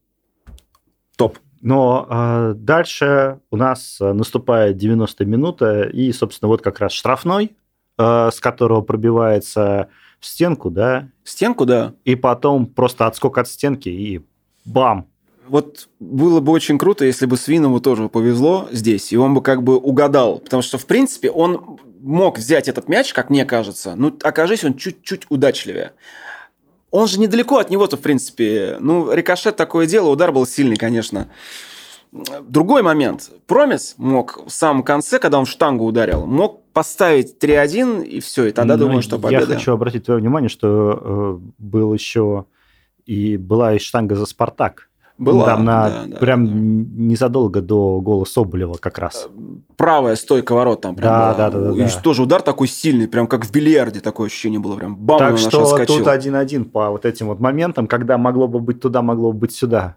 [1.16, 1.38] топ.
[1.62, 7.56] Но э, дальше у нас наступает 90 минута, и, собственно, вот как раз штрафной,
[7.96, 9.88] э, с которого пробивается
[10.20, 11.08] в стенку, да?
[11.24, 11.94] Стенку, да.
[12.04, 14.20] И потом просто отскок от стенки, и
[14.66, 15.08] бам,
[15.48, 19.62] вот было бы очень круто, если бы Свинову тоже повезло здесь, и он бы как
[19.62, 20.38] бы угадал.
[20.40, 24.76] Потому что, в принципе, он мог взять этот мяч, как мне кажется, ну, окажись он
[24.76, 25.92] чуть-чуть удачливее.
[26.90, 28.76] Он же недалеко от него-то, в принципе.
[28.80, 31.28] Ну, рикошет такое дело, удар был сильный, конечно.
[32.10, 33.30] Другой момент.
[33.46, 38.46] Промис мог в самом конце, когда он в штангу ударил, мог поставить 3-1, и все,
[38.46, 39.52] и тогда Ну, думаю, что победа.
[39.52, 42.46] Я хочу обратить твое внимание, что э, был еще
[43.04, 44.88] и была и штанга за «Спартак».
[45.18, 46.52] Была, Там на, да, да, прям да.
[46.54, 49.28] незадолго до гола Соболева как раз.
[49.76, 51.34] Правая стойка ворот там прям Да, была.
[51.34, 52.00] да, да, да, И да.
[52.00, 54.76] тоже удар такой сильный, прям как в бильярде такое ощущение было.
[54.76, 55.98] Прям бам, так что отскочил.
[55.98, 59.52] тут 1-1 по вот этим вот моментам, когда могло бы быть туда, могло бы быть
[59.52, 59.96] сюда.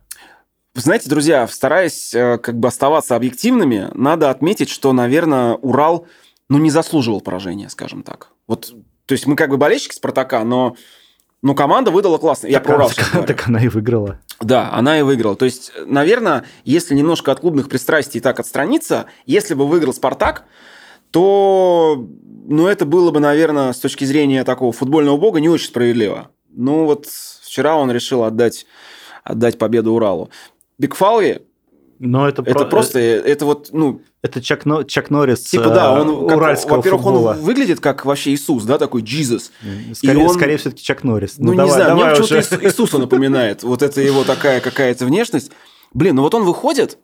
[0.73, 6.07] Знаете, друзья, стараясь э, как бы оставаться объективными, надо отметить, что, наверное, Урал,
[6.49, 8.29] ну, не заслуживал поражения, скажем так.
[8.47, 8.73] Вот,
[9.05, 10.75] то есть мы как бы болельщики Спартака, но,
[11.41, 12.47] ну, команда выдала классно.
[12.47, 13.27] Я так, про Урал сейчас говорю.
[13.27, 14.19] так она и выиграла.
[14.39, 15.35] Да, она и выиграла.
[15.35, 20.45] То есть, наверное, если немножко от клубных пристрастий так отстраниться, если бы выиграл Спартак,
[21.09, 22.07] то,
[22.47, 26.29] ну, это было бы, наверное, с точки зрения такого футбольного бога не очень справедливо.
[26.49, 27.07] Ну, вот
[27.43, 28.65] вчера он решил отдать,
[29.23, 30.29] отдать победу Уралу.
[30.77, 31.41] Бигфауи,
[32.03, 35.97] Но это, это про- просто, это вот, ну, Это Чак, Но- Чак Норрис типа, да,
[35.97, 37.31] э, он, как- уральского во-первых, футбола.
[37.31, 39.51] он выглядит как вообще Иисус, да, такой Джизус.
[39.93, 41.35] Скорее, и он- скорее все-таки Чак Норрис.
[41.39, 42.55] Ну, не давай- знаю, мне давай почему-то уже.
[42.55, 43.63] Ис- Иисуса напоминает.
[43.63, 45.51] Вот это его такая какая-то внешность.
[45.93, 46.99] Блин, ну вот он выходит.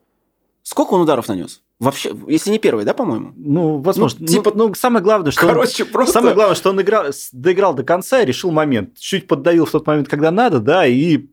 [0.62, 1.62] Сколько он ударов нанес?
[1.80, 3.32] Вообще, если не первый, да, по-моему?
[3.38, 4.20] Ну, возможно.
[4.20, 6.14] Ну, Ну, типа- ну, самое главное, что он- Короче, просто...
[6.14, 8.98] Самое главное, что он играл, доиграл до конца и решил момент.
[9.00, 11.26] Чуть поддавил в тот момент, когда надо, да, и,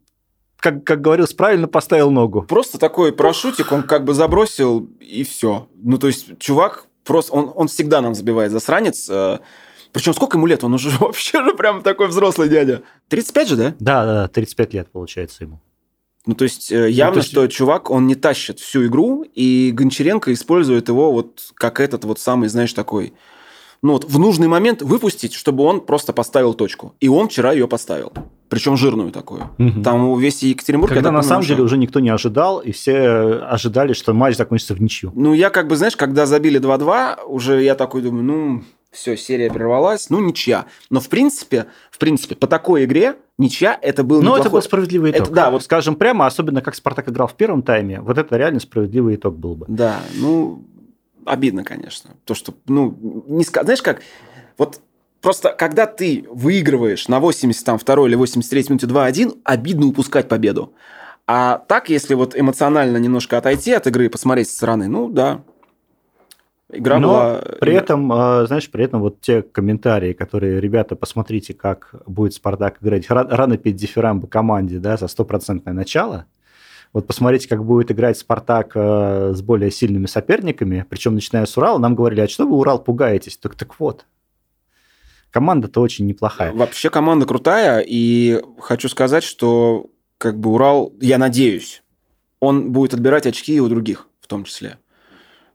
[0.64, 2.40] как, как говорилось, правильно поставил ногу.
[2.48, 5.68] Просто такой парашютик, он как бы забросил, и все.
[5.76, 7.34] Ну, то есть, чувак просто...
[7.34, 9.10] Он, он всегда нам забивает засранец.
[9.92, 10.64] Причем сколько ему лет?
[10.64, 12.80] Он уже вообще же прям такой взрослый дядя.
[13.08, 13.74] 35 же, да?
[13.78, 15.60] Да, да, да, 35 лет получается ему.
[16.24, 19.70] Ну, то есть, э, явно, то есть- что чувак, он не тащит всю игру, и
[19.70, 23.12] Гончаренко использует его вот как этот вот самый, знаешь, такой...
[23.82, 26.94] Ну, вот в нужный момент выпустить, чтобы он просто поставил точку.
[27.00, 28.14] И он вчера ее поставил.
[28.48, 29.50] Причем жирную такую.
[29.58, 29.82] Мгм.
[29.82, 30.92] Там весь Екатеринбург...
[30.92, 34.74] Когда на самом деле уже никто не ожидал, и все э, ожидали, что матч закончится
[34.74, 35.12] в ничью.
[35.14, 39.50] Ну, я как бы, знаешь, когда забили 2-2, уже я такой думаю, ну, все, серия
[39.50, 40.66] прервалась, ну, ничья.
[40.90, 44.60] Но, в принципе, в принципе, по такой игре ничья это был Но Ну, это неплохой-
[44.60, 45.34] был справедливый Это итог.
[45.34, 49.16] да, вот- Скажем прямо, особенно как Спартак играл в первом тайме, вот это реально справедливый
[49.16, 49.66] итог был бы.
[49.68, 50.64] Да, ну,
[51.24, 52.10] обидно, конечно.
[52.24, 54.02] То, что, ну, не Знаешь как,
[54.58, 54.80] вот
[55.24, 60.74] просто когда ты выигрываешь на 82 или 83 минуте 2-1, обидно упускать победу.
[61.26, 65.40] А так, если вот эмоционально немножко отойти от игры и посмотреть со стороны, ну, да.
[66.70, 67.42] Игра Но была...
[67.60, 72.82] при этом, э, знаешь, при этом вот те комментарии, которые, ребята, посмотрите, как будет Спартак
[72.82, 76.26] играть, Ра- рано петь дифирамбы команде, да, за стопроцентное начало.
[76.92, 81.78] Вот посмотрите, как будет играть Спартак э, с более сильными соперниками, причем начиная с Урала,
[81.78, 83.38] нам говорили, а что вы Урал пугаетесь?
[83.38, 84.04] Так, так вот,
[85.34, 86.52] команда-то очень неплохая.
[86.52, 91.82] Вообще команда крутая, и хочу сказать, что как бы Урал, я надеюсь,
[92.38, 94.78] он будет отбирать очки и у других в том числе.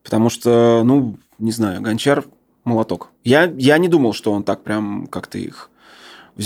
[0.03, 2.25] Потому что, ну, не знаю, Гончар
[2.65, 3.11] молоток.
[3.23, 5.69] Я, я не думал, что он так прям как-то их...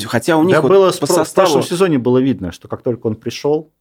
[0.05, 1.53] Хотя у них да вот было по в про- в составу...
[1.53, 3.71] прошлом сезоне было видно, что как только он пришел,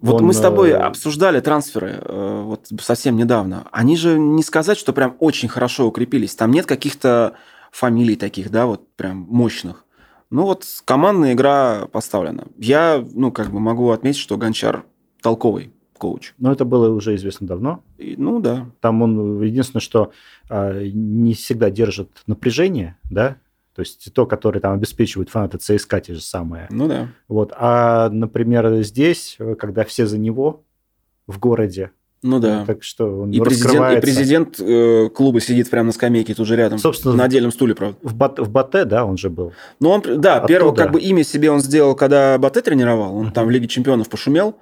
[0.00, 3.66] Вот он, мы с тобой э, обсуждали трансферы э, вот совсем недавно.
[3.72, 6.36] Они же не сказать, что прям очень хорошо укрепились.
[6.36, 7.34] Там нет каких-то
[7.70, 9.84] фамилий таких, да, вот прям мощных.
[10.30, 12.46] Ну вот командная игра поставлена.
[12.56, 14.84] Я, ну, как бы могу отметить, что Гончар
[15.22, 16.32] толковый коуч.
[16.38, 17.82] но это было уже известно давно.
[17.98, 18.70] И, ну да.
[18.80, 20.12] Там он единственное, что
[20.48, 23.36] э, не всегда держит напряжение, да,
[23.74, 26.66] то есть то, которое там обеспечивают фанаты ЦСКА, те же самые.
[26.70, 27.08] Ну да.
[27.28, 27.52] Вот.
[27.56, 30.64] А, например, здесь, когда все за него
[31.26, 32.64] в городе, Ну да.
[32.66, 36.54] так что он И президент, и президент э, клуба сидит прямо на скамейке тут же
[36.54, 36.78] рядом.
[36.78, 37.96] Собственно, на отдельном стуле, правда.
[38.02, 39.52] в, Бат, в Батэ, да, он же был.
[39.80, 40.46] Ну, он, да, Оттуда.
[40.46, 43.16] первое, как бы имя себе он сделал, когда Батэ тренировал.
[43.16, 44.56] Он там в Лиге чемпионов пошумел,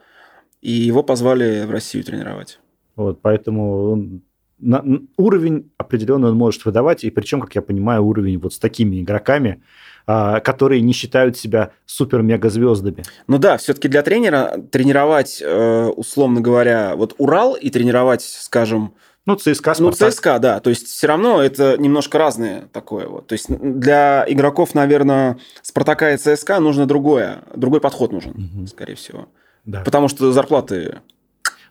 [0.63, 2.61] и его позвали в Россию тренировать.
[2.95, 4.23] Вот, поэтому он-
[4.61, 4.85] на-
[5.17, 9.63] уровень определенный он может выдавать, и причем, как я понимаю, уровень вот с такими игроками,
[10.09, 13.03] которые не считают себя супер-мега-звездами.
[13.27, 18.95] Ну да, все-таки для тренера тренировать, э, условно говоря, вот Урал и тренировать, скажем,
[19.27, 20.13] Ну, ЦСКА, ну Спартак.
[20.15, 23.27] ЦСКА, да, то есть все равно это немножко разное такое вот.
[23.27, 28.67] То есть для игроков, наверное, Спартака и ЦСКА нужно другое, другой подход нужен, Мгм.
[28.67, 29.27] скорее всего.
[29.67, 29.83] Да.
[29.85, 31.01] Потому что зарплаты,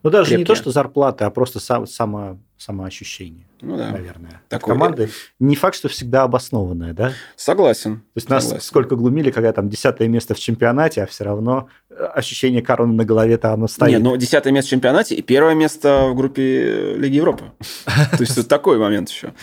[0.04, 0.56] Ну, даже не крепкие.
[0.56, 4.41] то, что зарплата, а просто сам, само, самоощущение, ну да, наверное.
[4.50, 4.74] Такое.
[4.74, 7.10] Команды не факт, что всегда обоснованное, да?
[7.10, 8.02] То согласен.
[8.15, 8.65] есть нас Согласен.
[8.65, 13.06] сколько глумили, когда там десятое место в чемпионате, а все равно э, ощущение короны на
[13.06, 13.91] голове-то оно стоит.
[13.91, 17.46] Не, ну десятое место в чемпионате и первое место в группе Лиги Европы.
[17.86, 19.34] То есть такой момент еще.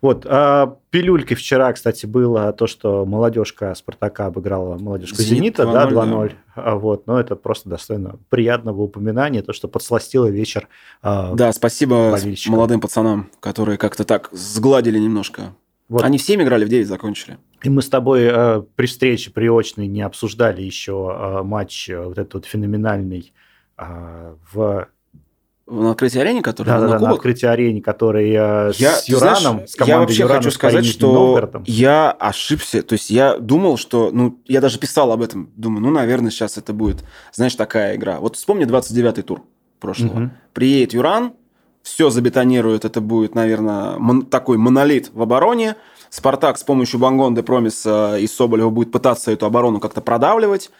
[0.00, 5.86] Вот, а, пилюлькой вчера, кстати, было то, что молодежка Спартака обыграла молодежку Зенит Зенита, да,
[5.88, 6.32] 2:0, 2-0.
[6.54, 10.68] А Вот, но это просто достойно приятного упоминания, то, что подсластило вечер.
[11.02, 12.54] а, Да, спасибо болельщикам.
[12.54, 15.54] молодым пацанам, которые как-то так сгладили немножко.
[15.88, 16.02] Вот.
[16.02, 17.38] Они все играли в 9, закончили.
[17.62, 21.98] И мы с тобой э, при встрече, при очной, не обсуждали еще э, матч э,
[22.04, 23.32] вот этот вот феноменальный
[23.78, 24.88] э, в
[25.70, 28.92] На открытии арене, который да, был да, на да, на открытии арене, который э, Я,
[28.92, 31.64] с ты знаешь, Юраном, с я командой вообще Юрана хочу сказать, что Новгородом.
[31.66, 32.82] я ошибся.
[32.82, 34.10] То есть я думал, что...
[34.12, 35.50] Ну, я даже писал об этом.
[35.56, 38.18] Думаю, ну, наверное, сейчас это будет, знаешь, такая игра.
[38.18, 39.42] Вот вспомни 29-й тур
[39.78, 40.14] прошлого.
[40.14, 40.32] Мгм.
[40.54, 41.32] Приедет Юран,
[41.82, 45.76] все забетонирует, это будет, наверное, мон- такой монолит в обороне.
[46.10, 50.70] Спартак с помощью Бангонды, Промиса и Соболева будет пытаться эту оборону как-то продавливать.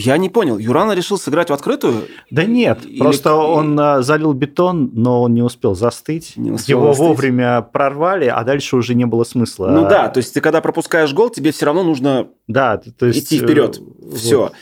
[0.00, 2.04] Я не понял, Юрана решил сыграть в открытую?
[2.30, 6.34] Да нет, Или- просто он э, залил бетон, но он не успел застыть.
[6.36, 7.06] Не успел Его застыть.
[7.08, 9.68] вовремя прорвали, а дальше уже не было смысла.
[9.68, 13.24] Ну да, то есть ты когда пропускаешь гол, тебе все равно нужно да, то есть,
[13.26, 13.80] идти вперед.
[13.80, 14.52] э, Все.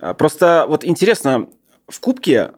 [0.00, 0.16] вот.
[0.18, 1.48] Просто вот интересно,
[1.88, 2.52] в Кубке,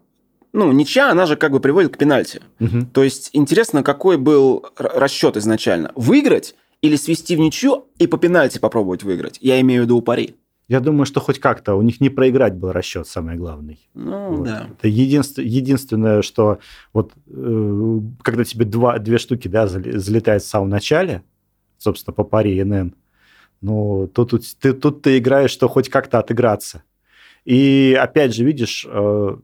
[0.53, 2.41] ну, ничья, она же как бы приводит к пенальти.
[2.59, 2.87] Мгм.
[2.87, 5.93] То есть интересно, какой был расчет изначально?
[5.95, 9.39] Выиграть или свести в ничью и по пенальти попробовать выиграть?
[9.41, 10.37] Я имею в виду у пари.
[10.69, 13.79] Я думаю, что хоть как-то у них не проиграть был расчет, самый главный.
[13.95, 14.45] Ну, Вот.
[14.45, 14.69] да.
[14.79, 16.59] Это единство- единственное, что
[16.93, 21.23] вот э, когда тебе два, две штуки да, залетают в самом начале,
[21.79, 22.95] собственно, по паре НН,
[23.63, 26.83] ну, тут, тут, ты, тут ты играешь, что хоть как-то отыграться.
[27.47, 29.37] И опять же, видишь, э,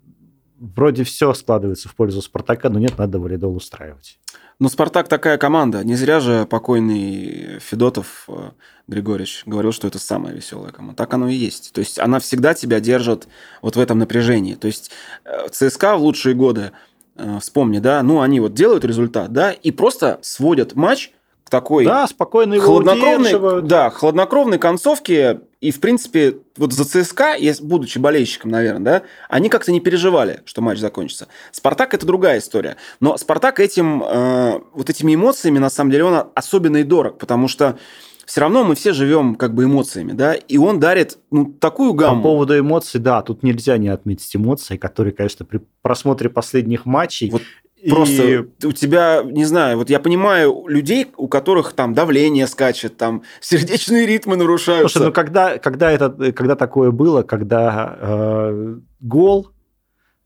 [0.75, 4.19] вроде все складывается в пользу Спартака, но нет, надо валидол устраивать.
[4.61, 5.85] Ну, Спартак такая команда.
[5.85, 8.51] Не зря же покойный Федотов э,
[8.87, 10.97] Григорьевич говорил, что это самая веселая команда.
[10.97, 11.73] Так оно и есть.
[11.73, 13.27] То есть она всегда тебя держит
[13.63, 14.55] вот в этом напряжении.
[14.55, 14.93] То есть
[15.25, 16.71] э, ЦСКА в лучшие годы,
[17.17, 21.13] э, вспомни, да, ну они вот делают результат, да, и просто сводят матч
[21.45, 23.67] к такой Да, спокойно его хладнокровной, удерживают.
[23.67, 25.41] да, хладнокровной концовке.
[25.61, 30.61] И, в принципе, вот за ЦСКА, будучи болельщиком, наверное, да, они как-то не переживали, что
[30.63, 31.29] матч закончится.
[31.53, 32.77] Спартак– это другая история.
[33.01, 37.49] Но Спартак этим, э, вот этими эмоциями, на самом деле, он особенно и дорог, потому
[37.49, 37.79] что
[38.27, 41.99] все равно мы все живем как бы эмоциями, да, и он дарит ну, такую По
[41.99, 42.23] гамму.
[42.23, 47.31] поводу эмоций, да, тут нельзя не отметить эмоции, которые, конечно, при просмотре последних матчей...
[47.31, 47.43] Вот
[47.85, 52.97] и- Просто у тебя, не знаю, вот я понимаю людей, у которых там давление скачет,
[52.97, 54.99] там сердечные ритмы нарушаются.
[54.99, 59.51] Слушай, ну когда, когда, это, когда такое было, когда э, гол,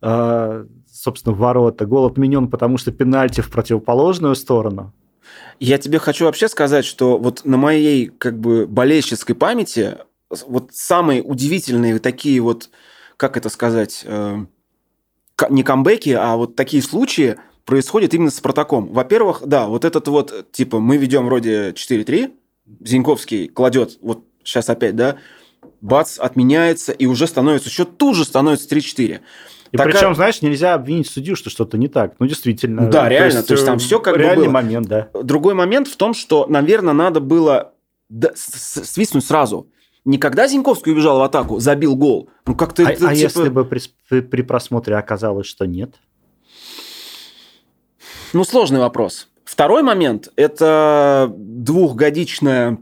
[0.02, 4.92] э, собственно, в ворота, гол отменен, потому что пенальти в противоположную сторону.
[5.58, 9.96] Я тебе хочу вообще сказать, что вот на моей как бы болельщицкой памяти
[10.46, 12.70] вот самые удивительные такие вот,
[13.16, 14.44] как это сказать, э,
[15.50, 17.36] не камбэки, а вот такие случаи
[17.68, 18.86] происходят именно с Спартаком.
[18.86, 22.32] Во-первых, да, вот этот вот, типа, мы ведем вроде 4-3,
[22.80, 25.16] Зиньковский кладет, вот сейчас опять, да,
[25.82, 29.20] бац, отменяется, и уже становится, еще тут же становится 3-4.
[29.70, 32.14] И Такая- причем, знаешь, нельзя обвинить судью, что что-то не так.
[32.18, 32.88] Ну, действительно.
[32.88, 34.48] Да, реально, то есть там э, всё как бы было.
[34.48, 35.10] момент, да.
[35.22, 37.74] Другой момент в том, что, наверное, надо было
[38.34, 39.68] свистнуть сразу.
[40.06, 42.30] Не когда Зиньковский убежал в атаку, забил гол.
[42.46, 45.96] Ну, как-то А, это, а типа- если бы при- при просмотре оказалось, что нет?
[48.32, 49.28] Ну, сложный вопрос.
[49.44, 52.78] Второй момент– это двухгодичная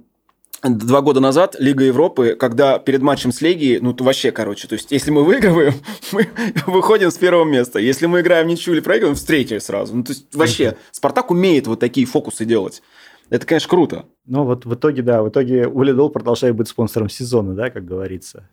[0.63, 4.75] два года назад Лига Европы, когда перед матчем с Легией, ну, то вообще, короче, то
[4.75, 5.75] есть, если мы выигрываем,
[6.13, 6.29] мы
[6.67, 7.79] выходим с первого места.
[7.79, 9.95] Если мы играем ничью или проигрываем, в третье сразу.
[9.95, 12.83] Ну, то есть, вообще, Спартак умеет вот такие фокусы делать.
[13.29, 14.07] Это, конечно, круто.
[14.25, 18.49] Ну, вот в итоге, да, в итоге Улидол продолжает быть спонсором сезона, да, как говорится.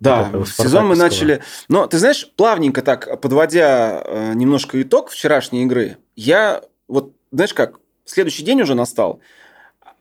[0.00, 1.42] Да, Вот сезон мы начали.
[1.68, 7.80] Но ты знаешь, плавненько так, подводя э, немножко итог вчерашней игры, я вот, знаешь как,
[8.04, 9.20] следующий день уже настал,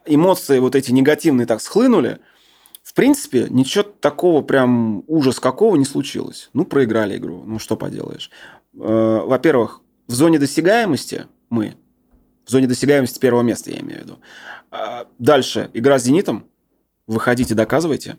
[0.06, 2.20] эмоции вот эти негативные так схлынули.
[2.84, 6.50] В принципе, ничего такого прям ужас какого не случилось.
[6.54, 8.32] Ну, проиграли игру, ну что поделаешь.
[8.76, 11.76] Э, Во-первых, в зоне досягаемости мы,
[12.46, 14.20] в зоне досягаемости первого места, я имею в виду.
[14.72, 16.46] А Дальше, игра с «Зенитом»,
[17.08, 18.18] выходите, доказывайте.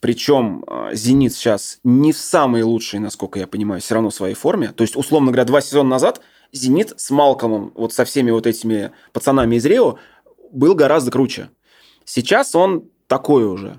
[0.00, 4.34] Причем э, «Зенит» сейчас не в самой лучшей, насколько я понимаю, все равно в своей
[4.34, 4.68] форме.
[4.68, 6.20] То есть, условно говоря, два сезона назад
[6.52, 9.98] «Зенит» с Малкомом, вот со всеми вот этими пацанами из Рио,
[10.52, 11.50] был гораздо круче.
[12.04, 13.78] Сейчас он такой уже.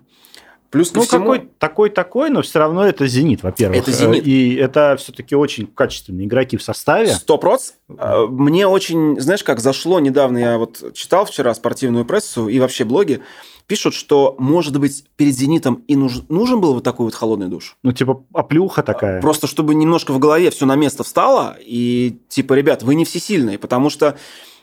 [0.70, 3.78] Плюс Ну, всему- какой такой-такой, но все равно это «Зенит», во-первых.
[3.78, 4.28] Это «Зенит».
[4.28, 7.10] И это все-таки очень качественные игроки в составе.
[7.10, 7.72] Сто проц.
[7.90, 12.84] Э, Мне очень, знаешь, как зашло недавно, я вот читал вчера спортивную прессу и вообще
[12.84, 13.22] блоги,
[13.68, 17.78] пишут, что, может быть, перед «Зенитом» и нужен, нужен был вот такой вот холодный душ.
[17.84, 19.22] Ну, типа, оплюха такая.
[19.22, 23.58] Просто чтобы немножко в голове все на место встало, и типа, ребят, вы не всесильные,
[23.58, 24.18] потому что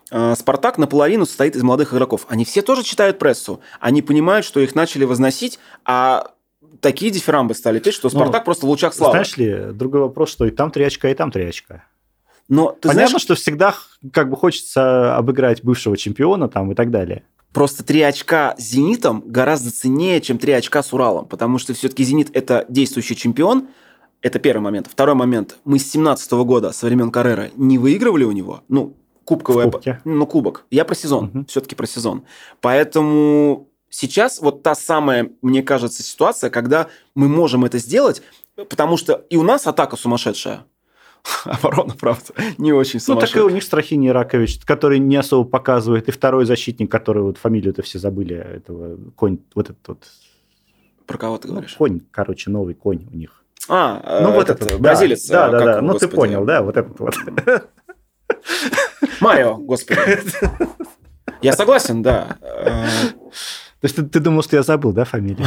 [0.07, 2.27] Спартак наполовину состоит из молодых игроков.
[2.29, 3.61] Они все тоже читают прессу.
[3.81, 6.33] Они понимают, что их начали возносить, а
[6.81, 9.13] такие дифирамбы стали петь, что Спартак ну, просто в лучах славы.
[9.13, 11.85] Знаешь ли, другой вопрос, что и там три очка, и там три очка.
[12.49, 13.75] Но ты Понятно, знаешь, что всегда
[14.13, 17.25] как бы хочется обыграть бывшего чемпиона там и так далее.
[17.55, 22.03] Просто три очка с «Зенитом» гораздо ценнее, чем три очка с «Уралом», потому что все-таки
[22.03, 23.69] «Зенит»– это действующий чемпион,
[24.23, 24.89] это первый момент.
[24.91, 25.59] Второй момент.
[25.65, 28.65] Мы с 17 года, со времен Каррера, не выигрывали у него.
[28.69, 29.71] Ну, кубковая...
[30.05, 30.67] Ну, кубок.
[30.71, 31.31] Я про сезон.
[31.35, 31.47] Угу.
[31.49, 32.25] Все-таки про сезон.
[32.61, 38.23] Поэтому сейчас вот та самая, мне кажется, ситуация, когда мы можем это сделать,
[38.57, 40.65] потому что и у нас атака сумасшедшая,
[41.45, 46.09] оборона, правда, не очень Ну, так и у них Страхини Ракович, который не особо показывает,
[46.09, 50.05] и второй защитник, который вот фамилию-то все забыли, этого конь, вот этот вот...
[51.07, 51.73] Про кого ты говоришь?
[51.73, 53.45] Ну, конь, короче, новый конь у них.
[53.69, 55.27] А, ну, вот этот, бразилец.
[55.29, 57.15] Да, да, да, ну ты понял, да, вот этот вот.
[59.25, 60.01] Марио, господи.
[61.43, 62.37] Я согласен, да.
[62.43, 65.47] То есть ты, ты думал, что я забыл, да, фамилию?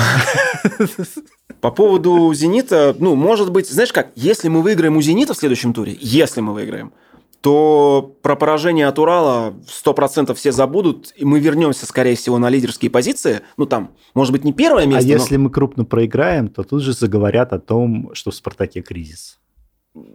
[1.62, 5.74] По поводу «Зенита», ну, может быть, знаешь как, если мы выиграем у «Зенита» в следующем
[5.74, 6.94] туре, если мы выиграем,
[7.42, 12.92] то про поражение от Урала 100% все забудут, и мы вернемся, скорее всего, на лидерские
[12.92, 13.42] позиции.
[13.58, 16.84] Ну, там, может быть, не первое а место, А если мы крупно проиграем, то тут
[16.84, 19.40] же заговорят о том, что в «Спартаке» кризис.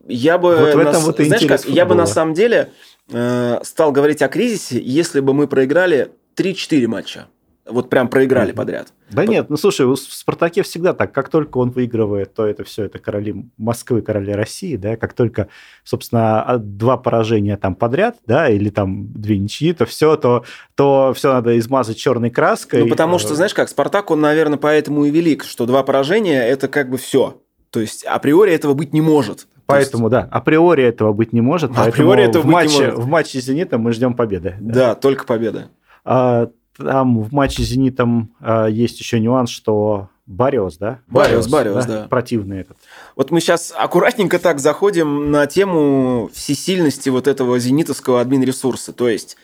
[0.06, 2.70] Я бы, вот в этом на, вот и знаешь как, я бы на самом деле
[3.12, 7.26] э, стал говорить о кризисе, если бы мы проиграли 3-4 матча
[7.64, 8.92] вот прям проиграли подряд.
[9.10, 12.84] Да нет, ну слушай, в Спартаке всегда так, как только он выигрывает, то это все,
[12.84, 15.48] это короли Москвы, короли России, да, как только,
[15.84, 20.44] собственно, а, два поражения там подряд, да, или там две ничьи, то все, то,
[20.74, 22.80] то все надо измазать черной краской.
[22.82, 26.68] Ну потому что, знаешь как, Спартак, он, наверное, поэтому и велик, что два поражения– это
[26.68, 27.40] как бы все.
[27.70, 29.46] То есть априори этого быть не может.
[29.66, 30.12] Поэтому, есть...
[30.12, 31.70] да, априори этого быть не может.
[31.76, 32.90] Априори этого в матче.
[32.90, 34.56] В матче с «Зенитом» мы ждем победы.
[34.60, 35.66] Да, да только победы.
[36.04, 41.00] А, там в матче с «Зенитом» э, есть еще нюанс, что Бариос, да?
[41.08, 42.08] Бариос, Бариос, да, да.
[42.08, 42.76] Противный этот.
[43.16, 48.92] Вот мы сейчас аккуратненько так заходим на тему всесильности вот этого зенитовского админ-ресурса.
[48.92, 49.36] То есть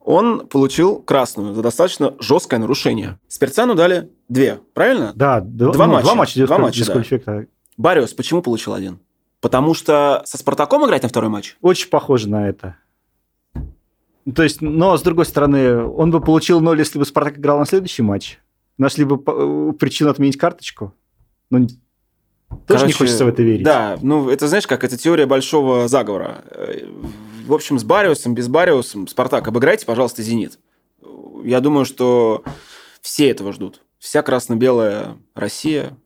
[0.00, 3.18] он получил красную за достаточно жесткое нарушение.
[3.28, 5.12] Спирцану дали две, правильно?
[5.14, 6.04] Да, два, два ну, матча.
[6.04, 7.44] Два матча, два матча да.
[7.76, 9.00] Бариос почему получил один?
[9.46, 11.56] Потому что со Спартаком играть на второй матч?
[11.60, 12.78] Очень похоже на это.
[14.34, 17.64] То есть, но с другой стороны, он бы получил ноль, если бы Спартак играл на
[17.64, 18.40] следующий матч.
[18.76, 20.94] Нашли бы э, причину отменить карточку.
[21.50, 21.76] Ну, тоже
[22.66, 23.62] Короче, не хочется в это верить.
[23.62, 26.42] Да, ну это знаешь как, это теория большого заговора.
[27.46, 30.58] В общем, с Бариусом, без Бариусом, Спартак, обыграйте, пожалуйста, Зенит.
[31.44, 32.42] Я думаю, что
[33.00, 33.82] все этого ждут.
[34.00, 35.96] Вся красно-белая Россия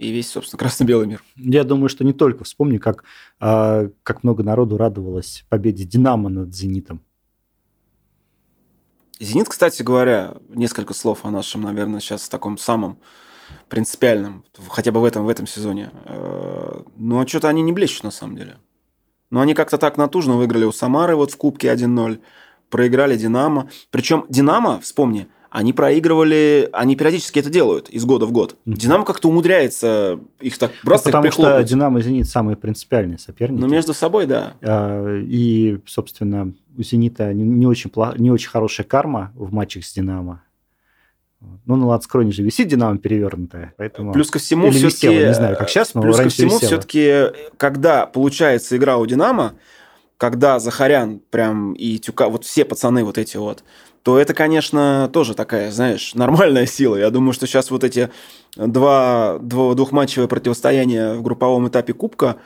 [0.00, 1.22] и весь, собственно, красно-белый мир.
[1.36, 2.44] Я думаю, что не только.
[2.44, 3.04] Вспомни, как,
[3.38, 7.02] а, как много народу радовалось победе «Динамо» над «Зенитом».
[9.20, 12.98] «Зенит», кстати говоря, несколько слов о нашем, наверное, сейчас таком самом
[13.68, 15.90] принципиальном, хотя бы в этом, в этом сезоне.
[16.06, 18.56] Э, ну, а что-то они не блещут, на самом деле.
[19.28, 22.20] Но они как-то так натужно выиграли у Самары вот в Кубке 1-0,
[22.70, 23.68] проиграли «Динамо».
[23.90, 28.56] Причем «Динамо», вспомни, они проигрывали, они периодически это делают из года в год.
[28.64, 28.76] Mm-hmm.
[28.76, 33.60] Динамо как-то умудряется их так просто ну, Потому что Динамо и Зенит самые принципиальные соперники.
[33.60, 34.54] Ну, между собой, да.
[34.62, 40.42] А, и, собственно, у Зенита не, очень, не очень хорошая карма в матчах с Динамо.
[41.66, 44.12] Ну, на Лацкроне же висит Динамо перевернутая, поэтому...
[44.12, 45.08] Плюс ко всему все-таки...
[45.08, 49.54] не знаю, как сейчас, но Плюс ко всему все-таки, когда получается игра у Динамо,
[50.18, 53.64] когда Захарян прям и Тюка, вот все пацаны вот эти вот,
[54.02, 56.96] то это, конечно, тоже такая, знаешь, нормальная сила.
[56.96, 58.10] Я думаю, что сейчас вот эти
[58.56, 62.36] два, два двухматчевые противостояния в групповом этапе Кубка,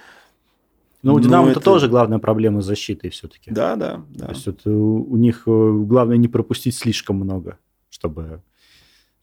[1.02, 3.50] но у Динамо это тоже главная проблема с защитой все-таки.
[3.50, 4.26] Да, да, да.
[4.26, 7.58] То есть это у них э, главное не пропустить слишком много,
[7.90, 8.40] чтобы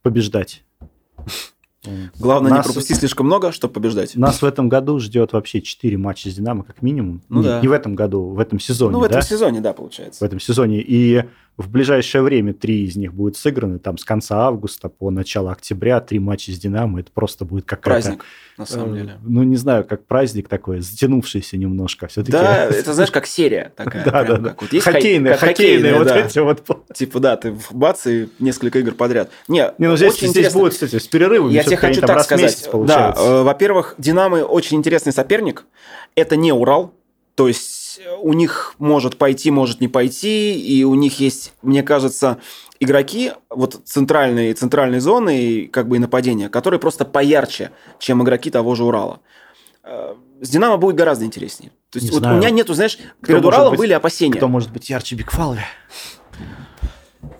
[0.03, 0.63] побеждать.
[2.19, 4.15] Главное нас, не пропустить слишком много, чтобы побеждать.
[4.15, 7.21] Нас в этом году ждет вообще 4 матча с Динамо, как минимум.
[7.29, 7.59] Ну, не, да.
[7.59, 8.91] не в этом году, в этом сезоне.
[8.91, 9.21] Ну, в этом да?
[9.21, 10.23] сезоне, да, получается.
[10.23, 10.81] В этом сезоне.
[10.81, 11.23] И
[11.57, 13.77] в ближайшее время три из них будут сыграны.
[13.79, 16.99] Там с конца августа по начало октября три матча с Динамо.
[16.99, 18.07] Это просто будет какая-то...
[18.07, 18.25] Праздник,
[18.57, 19.17] на самом э, деле.
[19.23, 22.07] Ну, не знаю, как праздник такой, затянувшийся немножко.
[22.07, 22.31] Все-таки...
[22.31, 24.03] Да, это знаешь, как серия такая.
[24.11, 24.55] Да, да, да.
[24.55, 26.63] Хоккейные, хоккейные вот эти вот.
[26.93, 29.29] Типа, да, ты бац, и несколько игр подряд.
[29.47, 31.53] Не, ну здесь, здесь будет, кстати, с перерывами.
[31.71, 32.69] Я хочу так сказать.
[32.85, 35.65] Да, э, во-первых, Динамо очень интересный соперник.
[36.15, 36.93] Это не Урал.
[37.35, 42.37] То есть у них может пойти, может не пойти, и у них есть, мне кажется,
[42.79, 48.75] игроки вот центральной, центральной зоны, как бы и нападения, которые просто поярче, чем игроки того
[48.75, 49.21] же Урала.
[49.83, 51.71] Э, с Динамо будет гораздо интереснее.
[51.89, 52.35] То есть Не вот знаю.
[52.35, 54.35] у меня нету, знаешь, Кто перед Уралом быть- были опасения.
[54.37, 55.61] Кто может быть ярче Бигфалви?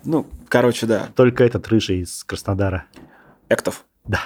[0.04, 1.08] Ну, короче, да.
[1.14, 2.86] Только этот рыжий из Краснодара.
[3.48, 3.84] Эктов.
[4.06, 4.20] Да.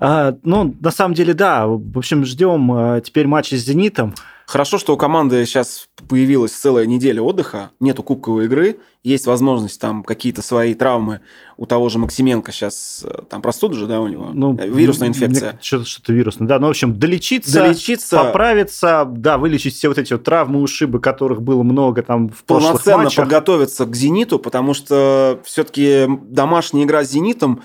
[0.00, 1.66] А, ну, на самом деле, да.
[1.66, 4.14] В общем, ждем а, теперь матча с «Зенитом».
[4.48, 10.02] Хорошо, что у команды сейчас появилась целая неделя отдыха, нету кубковой игры, есть возможность там
[10.02, 11.20] какие-то свои травмы
[11.58, 15.08] у того же Максименко сейчас, э, там простуда же, да, у него, Ну, Э, вирусная
[15.08, 15.58] инфекция.
[15.60, 16.48] Что-то, что-то вирусное.
[16.48, 20.98] Да, ну, в общем, долечиться, Долечиться, поправиться, да, вылечить все вот эти вот травмы, ушибы,
[20.98, 23.24] которых было много там в прошлых полноценно матчах.
[23.26, 27.62] подготовиться к «Зениту», потому что все-таки домашняя игра с «Зенитом»,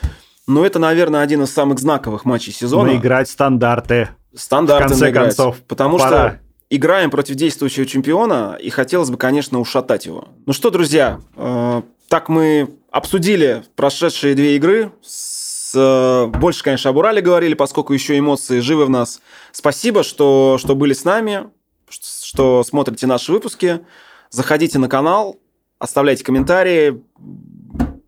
[0.48, 2.92] ну, это, наверное, один из самых знаковых матчей сезона.
[2.92, 4.10] Наиграть стандарты.
[4.36, 5.26] Стандарты В конце наиграть.
[5.28, 6.30] концов, Потому пора.
[6.32, 6.43] что
[6.76, 10.30] играем против действующего чемпиона, и хотелось бы, конечно, ушатать его.
[10.46, 14.92] Ну что, друзья, э, так мы обсудили прошедшие две игры.
[15.02, 19.22] С, э, больше, конечно, об Урале говорили, поскольку еще эмоции живы в нас.
[19.52, 21.50] Спасибо, что, что были с нами,
[21.90, 23.82] что смотрите наши выпуски.
[24.30, 25.40] Заходите на канал,
[25.78, 27.04] оставляйте комментарии.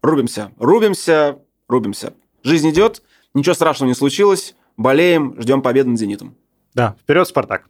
[0.02, 2.14] Рубимся, рубимся, рубимся.
[2.44, 3.02] Жизнь идет,
[3.34, 4.56] ничего страшного не случилось.
[4.78, 6.36] Болеем, ждем победы над «Зенитом».
[6.74, 7.70] Да, вперед, Спартак.